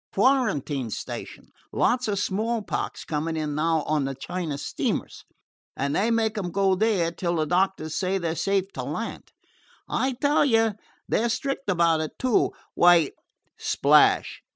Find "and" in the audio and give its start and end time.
5.77-5.95